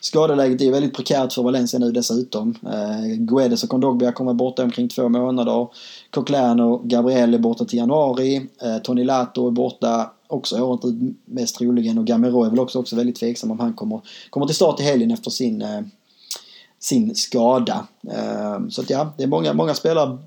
[0.00, 2.54] Skadeläget är väldigt prekärt för Valencia nu dessutom.
[2.72, 5.68] Eh, Guedes och Kondogbia kommer borta omkring två månader.
[6.10, 8.36] Coquelin och Gabriel är borta till januari.
[8.62, 12.78] Eh, Tony Lato är borta också året ut mest troligen och Gamero är väl också,
[12.78, 15.80] också väldigt tveksam om han kommer, kommer till start i helgen efter sin, eh,
[16.82, 17.86] sin skada.
[18.10, 20.18] Ehm, så att ja, det är många, många spelare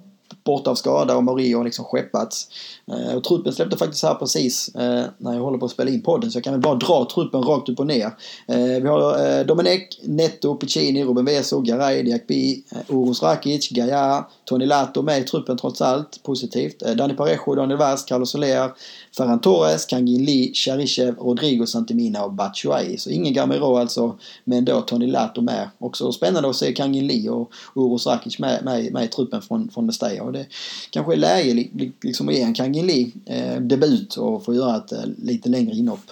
[0.44, 2.48] borta av skada och Mario har liksom skeppats.
[2.88, 6.02] Ehm, och truppen släppte faktiskt här precis eh, när jag håller på att spela in
[6.02, 8.12] podden så jag kan väl bara dra truppen rakt upp och ner.
[8.48, 14.26] Ehm, vi har eh, Domenech, Netto, Piccini, Ruben Veso, Garay, Diakby, eh, Oros Rakic, Gaia,
[14.45, 16.23] Tony Lato med i truppen trots allt.
[16.23, 16.81] Positivt.
[16.81, 18.71] Eh, Dani Parejo, Daniel Vaz, Carlos Soler,
[19.17, 22.97] Ferran Torres, Kangin Lee, Cherichev, Rodrigo Santimina och Batshuayi.
[22.97, 25.69] Så ingen Gamero alltså, men då Tony Lato med.
[25.77, 29.69] Också spännande att se Kangin Lee och Uros Rakic med, med, med i truppen från,
[29.69, 30.23] från Mestalla.
[30.23, 30.45] Och det
[30.89, 31.67] kanske är läge
[32.01, 35.75] liksom att ge en Kangin Lee eh, debut och få göra ett eh, lite längre
[35.75, 36.12] inhopp.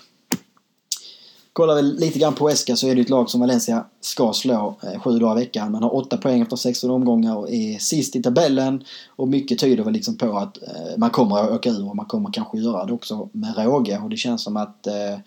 [1.53, 4.79] Kollar vi lite grann på Esca så är det ett lag som Valencia ska slå
[4.83, 5.71] eh, sju dagar i veckan.
[5.71, 8.83] Man har åtta poäng efter 16 omgångar och är sist i tabellen.
[9.15, 12.05] Och mycket tyder väl liksom på att eh, man kommer att åka ur och man
[12.05, 13.99] kommer kanske göra det också med råge.
[14.03, 15.17] Och det känns som att eh,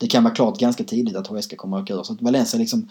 [0.00, 2.02] det kan vara klart ganska tidigt att HSK kommer att åka ur.
[2.02, 2.88] Så att Valencia liksom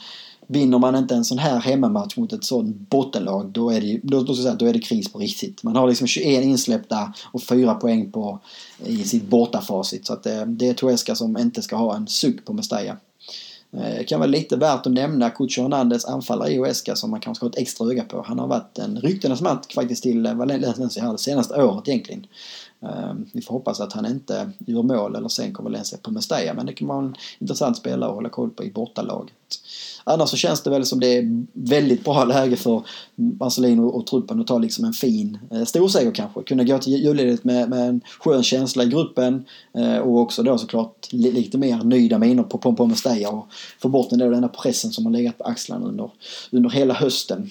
[0.51, 4.23] Vinner man inte en sån här hemmamatch mot ett sånt bottenlag då är det, då,
[4.23, 5.63] då, säga, då är det kris på riktigt.
[5.63, 8.39] Man har liksom 21 insläppta och 4 poäng på,
[8.85, 10.05] i sitt bortafacit.
[10.05, 12.97] Så att eh, det, det är Tuesca som inte ska ha en suck på Mestalla.
[13.73, 17.45] Eh, kan vara lite värt att nämna Cucho Hernandez anfallare i Oesca som man kanske
[17.45, 18.23] har ett extra öga på.
[18.27, 22.25] Han har varit en ryktenas man faktiskt till eh, Valencia här det senaste året egentligen.
[22.81, 26.53] Eh, vi får hoppas att han inte gör mål eller sen kommer Valencia på Mestalla
[26.53, 29.33] men det kan vara en intressant spelare att hålla koll på i bortalaget.
[30.09, 32.83] Annars så känns det väl som det är väldigt bra läge för
[33.15, 36.43] Marcelino och truppen att ta liksom en fin eh, storseger kanske.
[36.43, 39.45] Kunna gå till julledigt med, med en skön känsla i gruppen
[39.77, 43.47] eh, och också då såklart lite mer nöjda miner på Pompom Mestalla och
[43.81, 46.11] få bort den där den pressen som har legat på axlarna under,
[46.51, 47.49] under hela hösten.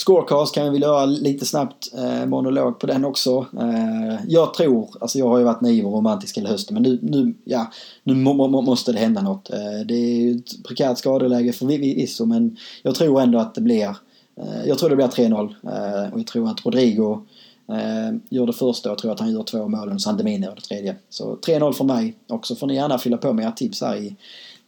[0.00, 3.46] Scorecast kan vi göra lite snabbt eh, monolog på den också.
[3.60, 6.98] Eh, jag tror, alltså jag har ju varit naiv och romantisk hela hösten men nu,
[7.02, 7.70] nu, ja,
[8.04, 9.50] nu må, må, måste det hända något.
[9.50, 13.96] Eh, det är ju ett prekärt skadeläge förvisso men jag tror ändå att det blir,
[14.36, 17.26] eh, jag tror det blir 3-0 eh, och jag tror att Rodrigo
[17.68, 20.54] eh, gör det första och jag tror att han gör två mål och Sandemini gör
[20.54, 20.96] det tredje.
[21.08, 23.96] Så 3-0 för mig och så får ni gärna fylla på med era tips här
[23.96, 24.16] i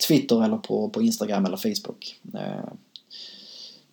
[0.08, 2.20] Twitter eller på, på Instagram eller Facebook.
[2.34, 2.72] Eh,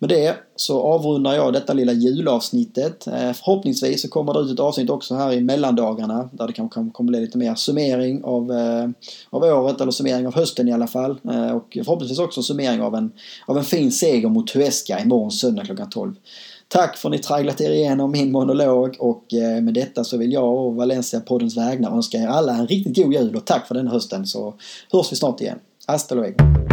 [0.02, 3.06] med det så avrundar jag detta lilla julavsnittet.
[3.06, 6.90] Eh, förhoppningsvis så kommer det ut ett avsnitt också här i mellandagarna där det kanske
[6.92, 8.88] kommer bli lite mer summering av, eh,
[9.30, 11.18] av året eller summering av hösten i alla fall.
[11.30, 13.12] Eh, och förhoppningsvis också summering av en,
[13.46, 16.14] av en fin seger mot Huesca imorgon söndag klockan 12.
[16.68, 19.24] Tack för att ni tragglat er igenom min monolog och
[19.62, 23.36] med detta så vill jag och Valencia-poddens vägnar önska er alla en riktigt god jul
[23.36, 24.54] och tack för den hösten så
[24.92, 25.58] hörs vi snart igen.
[25.86, 26.69] Hasta luego!